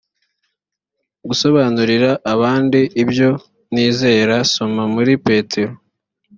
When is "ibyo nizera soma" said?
3.03-4.83